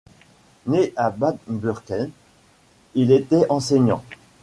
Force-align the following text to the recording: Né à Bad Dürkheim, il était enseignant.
Né 0.65 0.93
à 0.95 1.11
Bad 1.11 1.37
Dürkheim, 1.47 2.09
il 2.95 3.11
était 3.11 3.45
enseignant. 3.49 4.01